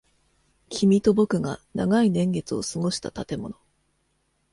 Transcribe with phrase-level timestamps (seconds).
[0.71, 3.55] 君と僕が長い年月を過ごした建物。